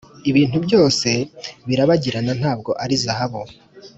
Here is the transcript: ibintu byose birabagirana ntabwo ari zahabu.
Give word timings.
ibintu 0.29 0.57
byose 0.65 1.09
birabagirana 1.69 2.31
ntabwo 2.39 2.71
ari 2.83 2.95
zahabu. 3.03 3.41